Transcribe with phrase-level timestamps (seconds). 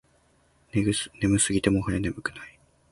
[0.73, 2.59] 眠すぎてもはや眠くない